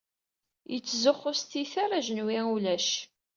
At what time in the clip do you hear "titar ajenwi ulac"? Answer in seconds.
1.49-2.89